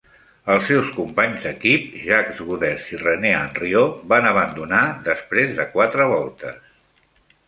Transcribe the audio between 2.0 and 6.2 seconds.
Jacques Guders i Rene Hanriot van abandonar després de quatre